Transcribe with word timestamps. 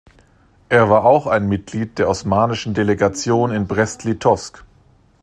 Er 0.69 0.89
war 0.89 1.05
auch 1.05 1.27
ein 1.27 1.47
Mitglied 1.47 1.99
der 1.99 2.09
osmanischen 2.09 2.73
Delegation 2.73 3.51
in 3.51 3.67
Brest-Litowsk. 3.67 4.63